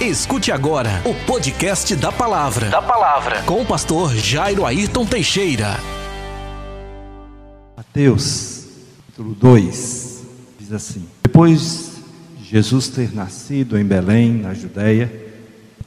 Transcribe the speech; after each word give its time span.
Escute 0.00 0.52
agora 0.52 1.00
o 1.06 1.14
podcast 1.24 1.96
da 1.96 2.12
palavra. 2.12 2.68
Da 2.68 2.82
palavra. 2.82 3.40
Com 3.44 3.62
o 3.62 3.64
pastor 3.64 4.14
Jairo 4.14 4.66
Ayrton 4.66 5.06
Teixeira. 5.06 5.80
Mateus, 7.74 8.66
capítulo 8.98 9.34
2, 9.34 10.22
diz 10.60 10.72
assim: 10.74 11.06
Depois 11.22 11.92
de 12.36 12.44
Jesus 12.44 12.88
ter 12.88 13.14
nascido 13.14 13.78
em 13.78 13.84
Belém, 13.84 14.34
na 14.34 14.52
Judéia, 14.52 15.10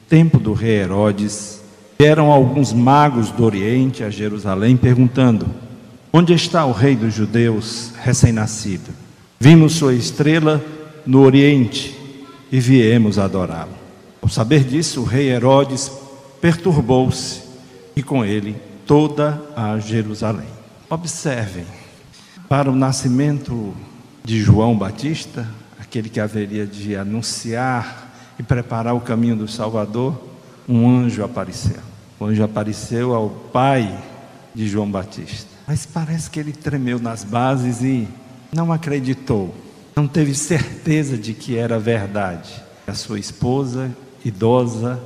tempo 0.08 0.40
do 0.40 0.54
rei 0.54 0.80
Herodes, 0.80 1.60
vieram 1.96 2.32
alguns 2.32 2.72
magos 2.72 3.30
do 3.30 3.44
Oriente 3.44 4.02
a 4.02 4.10
Jerusalém 4.10 4.76
perguntando: 4.76 5.46
Onde 6.12 6.34
está 6.34 6.64
o 6.64 6.72
rei 6.72 6.96
dos 6.96 7.14
judeus 7.14 7.92
recém-nascido? 8.02 8.90
Vimos 9.38 9.74
sua 9.74 9.94
estrela 9.94 10.60
no 11.06 11.22
Oriente 11.22 11.96
e 12.50 12.58
viemos 12.58 13.16
adorá-lo. 13.16 13.79
Saber 14.30 14.64
disso, 14.64 15.00
o 15.00 15.04
rei 15.04 15.30
Herodes 15.30 15.90
perturbou-se 16.40 17.42
e 17.96 18.02
com 18.02 18.24
ele 18.24 18.56
toda 18.86 19.42
a 19.56 19.78
Jerusalém. 19.78 20.48
Observem, 20.88 21.66
para 22.48 22.70
o 22.70 22.74
nascimento 22.74 23.74
de 24.24 24.40
João 24.40 24.76
Batista, 24.76 25.48
aquele 25.78 26.08
que 26.08 26.20
haveria 26.20 26.66
de 26.66 26.96
anunciar 26.96 28.12
e 28.38 28.42
preparar 28.42 28.94
o 28.94 29.00
caminho 29.00 29.36
do 29.36 29.48
Salvador, 29.48 30.18
um 30.68 30.88
anjo 30.88 31.24
apareceu. 31.24 31.80
O 32.18 32.24
anjo 32.24 32.42
apareceu 32.42 33.14
ao 33.14 33.28
pai 33.28 34.02
de 34.54 34.68
João 34.68 34.90
Batista. 34.90 35.48
Mas 35.66 35.86
parece 35.86 36.30
que 36.30 36.40
ele 36.40 36.52
tremeu 36.52 36.98
nas 36.98 37.24
bases 37.24 37.82
e 37.82 38.08
não 38.52 38.72
acreditou 38.72 39.54
não 40.00 40.06
teve 40.08 40.34
certeza 40.34 41.16
de 41.16 41.34
que 41.34 41.56
era 41.56 41.78
verdade. 41.78 42.50
A 42.86 42.94
sua 42.94 43.18
esposa, 43.18 43.90
idosa 44.24 45.00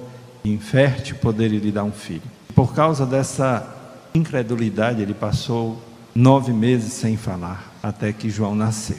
infértil, 0.44 1.16
poderia 1.16 1.58
lhe 1.58 1.72
dar 1.72 1.84
um 1.84 1.92
filho. 1.92 2.22
Por 2.54 2.74
causa 2.74 3.06
dessa 3.06 3.66
incredulidade, 4.14 5.02
ele 5.02 5.14
passou 5.14 5.80
nove 6.14 6.52
meses 6.52 6.92
sem 6.92 7.16
falar, 7.16 7.72
até 7.82 8.12
que 8.12 8.30
João 8.30 8.54
nasceu. 8.54 8.98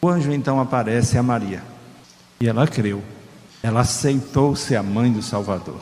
O 0.00 0.08
anjo 0.08 0.32
então 0.32 0.58
aparece 0.60 1.16
a 1.16 1.22
Maria 1.22 1.62
e 2.40 2.48
ela 2.48 2.66
creu. 2.66 3.02
Ela 3.62 3.80
aceitou 3.80 4.56
ser 4.56 4.74
a 4.74 4.82
mãe 4.82 5.12
do 5.12 5.22
Salvador. 5.22 5.80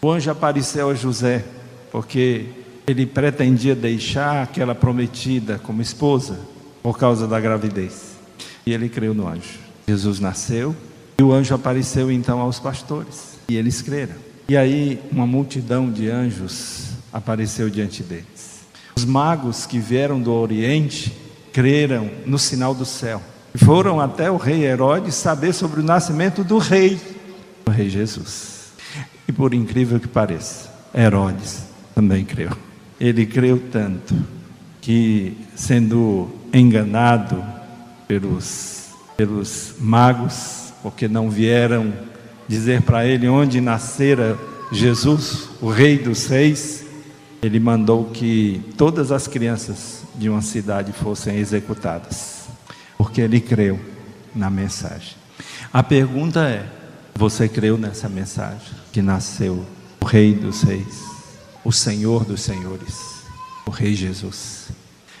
O 0.00 0.10
anjo 0.10 0.30
apareceu 0.30 0.88
a 0.88 0.94
José, 0.94 1.44
porque 1.90 2.46
ele 2.86 3.04
pretendia 3.04 3.74
deixar 3.74 4.42
aquela 4.42 4.74
prometida 4.74 5.58
como 5.58 5.82
esposa 5.82 6.38
por 6.82 6.96
causa 6.96 7.26
da 7.26 7.40
gravidez. 7.40 8.12
E 8.64 8.72
ele 8.72 8.88
creu 8.88 9.12
no 9.12 9.26
anjo. 9.26 9.58
Jesus 9.88 10.20
nasceu 10.20 10.76
e 11.20 11.22
o 11.22 11.34
anjo 11.34 11.54
apareceu 11.54 12.10
então 12.10 12.40
aos 12.40 12.58
pastores. 12.58 13.38
E 13.46 13.54
eles 13.54 13.82
creram. 13.82 14.14
E 14.48 14.56
aí 14.56 14.98
uma 15.12 15.26
multidão 15.26 15.90
de 15.90 16.08
anjos 16.08 16.92
apareceu 17.12 17.68
diante 17.68 18.02
deles. 18.02 18.60
Os 18.96 19.04
magos 19.04 19.66
que 19.66 19.78
vieram 19.78 20.18
do 20.18 20.32
Oriente 20.32 21.14
creram 21.52 22.10
no 22.24 22.38
sinal 22.38 22.74
do 22.74 22.86
céu. 22.86 23.20
Foram 23.54 24.00
até 24.00 24.30
o 24.30 24.38
rei 24.38 24.64
Herodes 24.64 25.14
saber 25.14 25.52
sobre 25.52 25.80
o 25.80 25.82
nascimento 25.82 26.42
do 26.42 26.56
rei, 26.56 26.98
o 27.66 27.70
rei 27.70 27.90
Jesus. 27.90 28.72
E 29.28 29.32
por 29.32 29.52
incrível 29.52 30.00
que 30.00 30.08
pareça, 30.08 30.72
Herodes 30.94 31.64
também 31.94 32.24
creu. 32.24 32.52
Ele 32.98 33.26
creu 33.26 33.62
tanto 33.70 34.14
que, 34.80 35.36
sendo 35.54 36.30
enganado 36.50 37.44
pelos, 38.08 38.86
pelos 39.18 39.74
magos, 39.78 40.69
porque 40.82 41.08
não 41.08 41.30
vieram 41.30 41.92
dizer 42.48 42.82
para 42.82 43.06
ele 43.06 43.28
onde 43.28 43.60
nascera 43.60 44.38
Jesus, 44.72 45.48
o 45.60 45.68
Rei 45.70 45.98
dos 45.98 46.26
Reis. 46.26 46.84
Ele 47.42 47.58
mandou 47.58 48.06
que 48.06 48.62
todas 48.76 49.10
as 49.10 49.26
crianças 49.26 50.02
de 50.14 50.28
uma 50.28 50.42
cidade 50.42 50.92
fossem 50.92 51.36
executadas, 51.36 52.48
porque 52.98 53.20
ele 53.20 53.40
creu 53.40 53.80
na 54.34 54.50
mensagem. 54.50 55.16
A 55.72 55.82
pergunta 55.82 56.40
é: 56.48 56.66
você 57.14 57.48
creu 57.48 57.78
nessa 57.78 58.08
mensagem 58.08 58.74
que 58.92 59.00
nasceu 59.00 59.64
o 60.00 60.04
Rei 60.04 60.34
dos 60.34 60.62
Reis, 60.62 61.02
o 61.64 61.72
Senhor 61.72 62.24
dos 62.24 62.42
Senhores, 62.42 63.24
o 63.66 63.70
Rei 63.70 63.94
Jesus? 63.94 64.68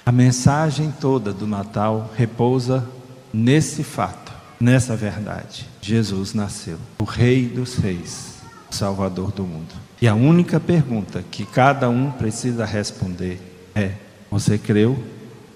A 0.04 0.12
mensagem 0.12 0.92
toda 1.00 1.32
do 1.32 1.46
Natal 1.46 2.10
repousa 2.16 2.86
nesse 3.32 3.84
fato, 3.84 4.29
nessa 4.60 4.94
verdade. 4.94 5.66
Jesus 5.80 6.34
nasceu, 6.34 6.78
o 6.98 7.04
Rei 7.04 7.46
dos 7.46 7.76
Reis, 7.76 8.34
Salvador 8.70 9.32
do 9.32 9.44
mundo. 9.44 9.74
E 10.00 10.06
a 10.06 10.14
única 10.14 10.60
pergunta 10.60 11.24
que 11.30 11.44
cada 11.44 11.88
um 11.88 12.10
precisa 12.10 12.64
responder 12.64 13.40
é: 13.74 13.92
Você 14.30 14.58
creu 14.58 15.02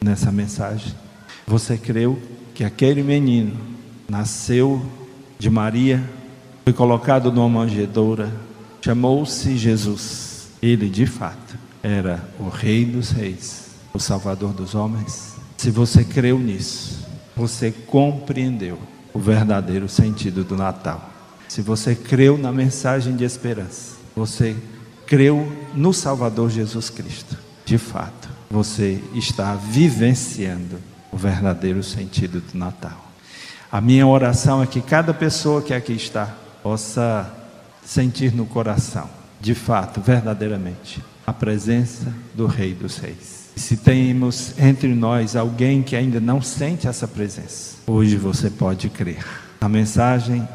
nessa 0.03 0.33
mensagem? 0.33 0.95
Você 1.47 1.77
creu 1.77 2.19
que 2.55 2.65
aquele 2.65 3.03
menino 3.03 3.57
nasceu 4.09 4.85
de 5.39 5.51
Maria, 5.51 6.03
foi 6.65 6.73
colocado 6.73 7.31
numa 7.31 7.49
manjedoura, 7.49 8.33
chamou-se 8.81 9.57
Jesus. 9.57 10.49
Ele, 10.63 10.89
de 10.89 11.05
fato, 11.05 11.59
era 11.83 12.27
o 12.41 12.49
Rei 12.49 12.87
dos 12.87 13.11
Reis 13.11 13.65
o 13.95 14.01
Salvador 14.01 14.53
dos 14.53 14.75
homens? 14.75 15.35
Se 15.57 15.71
você 15.71 16.03
creu 16.03 16.39
nisso, 16.39 17.07
você 17.37 17.71
compreendeu 17.71 18.79
o 19.15 19.21
verdadeiro 19.21 19.89
sentido 19.89 20.43
do 20.43 20.57
Natal. 20.57 21.09
Se 21.49 21.63
você 21.63 21.95
creu 21.95 22.37
na 22.37 22.51
mensagem 22.51 23.15
de 23.15 23.23
esperança, 23.25 23.95
você 24.15 24.57
creu 25.07 25.51
no 25.73 25.93
Salvador 25.95 26.51
Jesus 26.51 26.91
Cristo, 26.91 27.39
de 27.65 27.79
fato, 27.79 28.29
você 28.51 29.01
está 29.15 29.55
vivenciando 29.55 30.81
o 31.13 31.17
verdadeiro 31.17 31.83
sentido 31.83 32.41
do 32.41 32.59
Natal. 32.59 33.13
A 33.71 33.81
minha 33.81 34.07
oração 34.07 34.63
é 34.63 34.67
que 34.67 34.81
cada 34.81 35.15
pessoa 35.15 35.63
que 35.63 35.73
aqui 35.73 35.93
está 35.93 36.35
possa 36.63 37.33
sentir 37.85 38.35
no 38.35 38.47
coração, 38.47 39.09
de 39.41 39.55
fato, 39.55 40.01
verdadeiramente, 40.01 41.03
a 41.27 41.33
presença 41.33 42.13
do 42.35 42.47
Rei 42.47 42.75
dos 42.75 42.99
Reis. 42.99 43.44
Se 43.57 43.77
temos 43.77 44.53
entre 44.59 44.89
nós 44.95 45.37
alguém 45.37 45.83
que 45.83 45.95
ainda 45.95 46.21
não 46.21 46.43
sente 46.43 46.89
essa 46.89 47.07
presença, 47.07 47.77
hoje 47.87 48.17
você 48.17 48.51
pode 48.51 48.89
crer 48.89 49.25
na 49.61 49.69
mensagem 49.69 50.47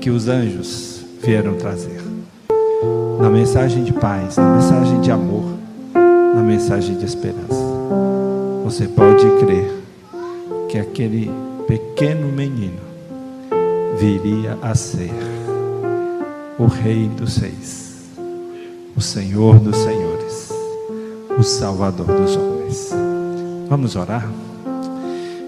que 0.00 0.08
os 0.08 0.26
anjos 0.26 1.04
vieram 1.22 1.54
trazer, 1.56 2.00
na 3.20 3.28
mensagem 3.28 3.84
de 3.84 3.92
paz, 3.92 4.36
na 4.36 4.56
mensagem 4.56 5.00
de 5.02 5.10
amor, 5.10 5.56
na 6.34 6.42
mensagem 6.42 6.96
de 6.96 7.04
esperança. 7.04 7.64
Você 8.64 8.88
pode 8.88 9.24
crer 9.38 9.72
que 10.70 10.78
aquele 10.78 11.30
pequeno 11.68 12.32
menino 12.32 12.80
viria 13.98 14.58
a 14.62 14.74
ser 14.74 15.12
o 16.58 16.64
Rei 16.64 17.08
dos 17.08 17.36
Reis, 17.36 18.04
o 18.96 19.00
Senhor 19.00 19.58
dos 19.58 19.76
Senhores 19.76 20.05
o 21.38 21.42
Salvador 21.42 22.06
dos 22.06 22.36
homens. 22.36 22.90
Vamos 23.68 23.94
orar? 23.94 24.26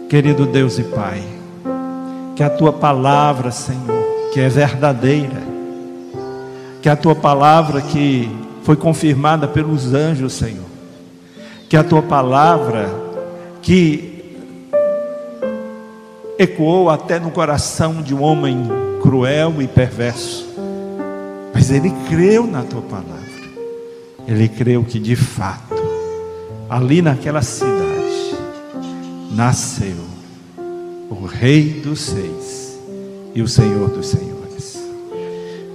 Querido 0.09 0.47
Deus 0.47 0.79
e 0.79 0.85
Pai, 0.85 1.23
que 2.37 2.43
a 2.43 2.51
tua 2.51 2.73
palavra, 2.73 3.51
Senhor, 3.51 4.31
que 4.33 4.41
é 4.41 4.49
verdadeira, 4.49 5.43
que 6.83 6.89
a 6.89 6.97
tua 6.97 7.15
palavra 7.15 7.81
que 7.81 8.31
foi 8.63 8.77
confirmada 8.77 9.49
pelos 9.49 9.95
anjos, 9.95 10.35
Senhor, 10.35 10.65
que 11.69 11.77
a 11.77 11.85
tua 11.85 12.03
palavra 12.03 12.89
que 13.63 14.37
ecoou 16.39 16.89
até 16.89 17.19
no 17.19 17.31
coração 17.31 18.03
de 18.03 18.15
um 18.15 18.23
homem 18.23 18.69
cruel 19.03 19.61
e 19.61 19.67
perverso, 19.67 20.47
mas 21.53 21.71
ele 21.71 21.93
creu 22.09 22.47
na 22.47 22.63
tua 22.63 22.83
palavra. 22.83 23.19
Ele 24.27 24.49
creu 24.49 24.85
que 24.85 24.99
de 24.99 25.17
fato 25.17 25.78
ali 26.69 27.01
naquela 27.01 27.41
cidade, 27.41 28.37
nasceu 29.31 29.97
o 31.09 31.25
Rei 31.25 31.81
dos 31.81 32.01
Seis 32.01 32.79
e 33.35 33.41
o 33.41 33.49
Senhor 33.49 33.89
dos 33.89 34.09
Senhores. 34.09 34.79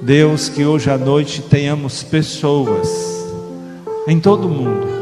Deus, 0.01 0.49
que 0.49 0.65
hoje 0.65 0.91
à 0.91 0.97
noite 0.97 1.41
tenhamos 1.41 2.03
pessoas 2.03 2.89
em 4.07 4.19
todo 4.19 4.47
o 4.47 4.49
mundo 4.49 4.93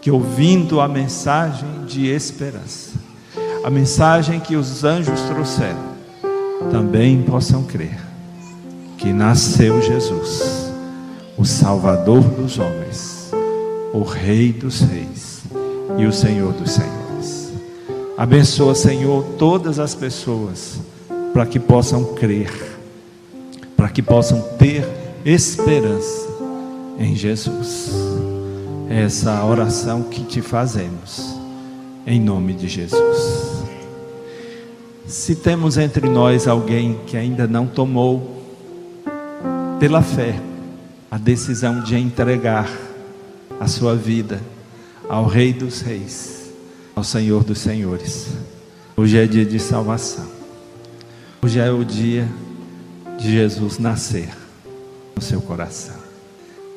que 0.00 0.10
ouvindo 0.10 0.80
a 0.80 0.88
mensagem 0.88 1.84
de 1.86 2.06
esperança, 2.06 2.92
a 3.62 3.68
mensagem 3.68 4.40
que 4.40 4.56
os 4.56 4.82
anjos 4.82 5.20
trouxeram, 5.22 5.90
também 6.70 7.22
possam 7.22 7.62
crer 7.64 7.98
que 8.96 9.12
nasceu 9.12 9.80
Jesus, 9.80 10.72
o 11.36 11.44
Salvador 11.44 12.22
dos 12.22 12.58
homens 12.58 13.19
o 13.92 14.02
Rei 14.02 14.52
dos 14.52 14.80
Reis 14.80 15.40
e 15.98 16.06
o 16.06 16.12
Senhor 16.12 16.52
dos 16.52 16.72
Senhores. 16.72 17.52
Abençoa, 18.16 18.74
Senhor, 18.74 19.24
todas 19.38 19.78
as 19.78 19.94
pessoas 19.94 20.78
para 21.32 21.46
que 21.46 21.58
possam 21.58 22.04
crer, 22.14 22.52
para 23.76 23.88
que 23.88 24.02
possam 24.02 24.40
ter 24.58 24.86
esperança 25.24 26.28
em 26.98 27.16
Jesus. 27.16 27.90
É 28.88 29.02
essa 29.02 29.44
oração 29.44 30.02
que 30.02 30.22
te 30.24 30.42
fazemos, 30.42 31.34
em 32.06 32.20
nome 32.20 32.52
de 32.52 32.68
Jesus. 32.68 33.64
Se 35.06 35.34
temos 35.34 35.78
entre 35.78 36.08
nós 36.08 36.46
alguém 36.46 37.00
que 37.06 37.16
ainda 37.16 37.46
não 37.46 37.66
tomou, 37.66 38.38
pela 39.78 40.02
fé, 40.02 40.34
a 41.10 41.16
decisão 41.16 41.82
de 41.82 41.96
entregar 41.96 42.68
a 43.60 43.68
sua 43.68 43.94
vida 43.94 44.40
ao 45.06 45.26
Rei 45.26 45.52
dos 45.52 45.82
Reis, 45.82 46.50
ao 46.96 47.04
Senhor 47.04 47.44
dos 47.44 47.58
Senhores, 47.58 48.28
hoje 48.96 49.18
é 49.18 49.26
dia 49.26 49.44
de 49.44 49.60
salvação, 49.60 50.26
hoje 51.42 51.58
é 51.58 51.70
o 51.70 51.84
dia 51.84 52.26
de 53.18 53.30
Jesus 53.30 53.78
nascer 53.78 54.30
no 55.14 55.20
seu 55.20 55.42
coração. 55.42 55.96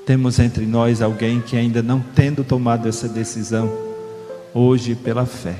Temos 0.05 0.39
entre 0.39 0.65
nós 0.65 1.01
alguém 1.01 1.39
que 1.39 1.55
ainda 1.55 1.81
não 1.81 2.01
tendo 2.01 2.43
tomado 2.43 2.89
essa 2.89 3.07
decisão, 3.07 3.71
hoje 4.53 4.93
pela 4.93 5.25
fé, 5.25 5.55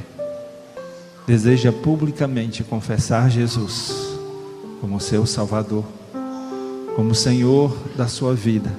deseja 1.26 1.72
publicamente 1.72 2.66
confessar 2.66 3.32
Jesus 3.32 3.96
como 4.82 5.00
seu 5.00 5.26
Salvador, 5.26 5.86
como 6.98 7.16
Senhor 7.16 7.74
da 7.96 8.10
sua 8.10 8.36
vida, 8.36 8.70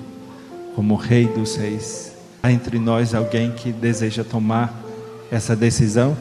como 0.76 0.94
Rei 0.94 1.26
dos 1.26 1.56
Reis. 1.56 2.13
Há 2.44 2.52
entre 2.52 2.79
nós 2.79 3.14
alguém 3.14 3.52
que 3.52 3.73
deseja 3.73 4.23
tomar 4.23 4.79
essa 5.31 5.56
decisão? 5.56 6.14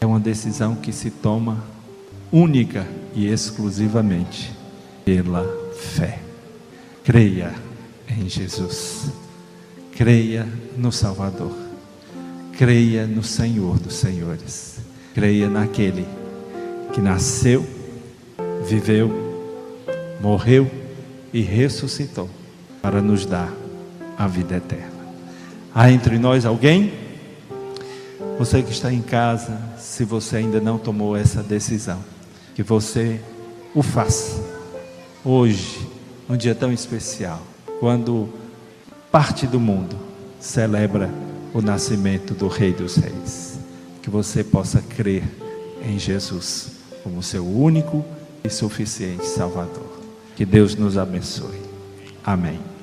É 0.00 0.04
uma 0.04 0.18
decisão 0.18 0.74
que 0.74 0.92
se 0.92 1.12
toma 1.12 1.62
única 2.32 2.84
e 3.14 3.28
exclusivamente 3.28 4.52
pela 5.04 5.46
fé. 5.76 6.18
Creia 7.04 7.54
em 8.08 8.28
Jesus. 8.28 9.12
Creia 9.92 10.44
no 10.76 10.90
Salvador. 10.90 11.54
Creia 12.58 13.06
no 13.06 13.22
Senhor 13.22 13.78
dos 13.78 13.94
Senhores. 13.94 14.78
Creia 15.14 15.48
naquele 15.48 16.04
que 16.92 17.00
nasceu, 17.00 17.64
viveu, 18.66 19.08
morreu 20.20 20.68
e 21.32 21.42
ressuscitou 21.42 22.28
para 22.82 23.00
nos 23.00 23.24
dar 23.24 23.54
a 24.18 24.26
vida 24.26 24.56
eterna. 24.56 24.93
Há 25.74 25.90
entre 25.90 26.18
nós 26.18 26.46
alguém? 26.46 26.92
Você 28.38 28.62
que 28.62 28.70
está 28.70 28.92
em 28.92 29.02
casa, 29.02 29.60
se 29.76 30.04
você 30.04 30.36
ainda 30.36 30.60
não 30.60 30.78
tomou 30.78 31.16
essa 31.16 31.42
decisão, 31.42 31.98
que 32.54 32.62
você 32.62 33.20
o 33.74 33.82
faça 33.82 34.40
hoje, 35.24 35.88
um 36.28 36.36
dia 36.36 36.54
tão 36.54 36.72
especial, 36.72 37.42
quando 37.80 38.28
parte 39.10 39.48
do 39.48 39.58
mundo 39.58 39.96
celebra 40.38 41.10
o 41.52 41.60
nascimento 41.60 42.34
do 42.34 42.46
Rei 42.46 42.72
dos 42.72 42.94
Reis. 42.94 43.58
Que 44.00 44.10
você 44.10 44.44
possa 44.44 44.80
crer 44.80 45.24
em 45.82 45.98
Jesus 45.98 46.72
como 47.02 47.22
seu 47.22 47.44
único 47.44 48.04
e 48.44 48.48
suficiente 48.48 49.26
Salvador. 49.26 49.98
Que 50.36 50.44
Deus 50.44 50.76
nos 50.76 50.96
abençoe. 50.96 51.60
Amém. 52.24 52.73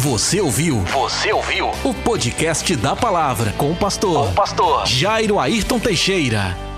Você 0.00 0.40
ouviu? 0.40 0.78
Você 0.84 1.30
ouviu? 1.30 1.68
O 1.84 1.92
podcast 1.92 2.74
da 2.74 2.96
palavra 2.96 3.52
com 3.58 3.70
o 3.70 3.76
pastor, 3.76 4.24
com 4.28 4.32
o 4.32 4.34
pastor 4.34 4.86
Jairo 4.86 5.38
Ayrton 5.38 5.78
Teixeira. 5.78 6.69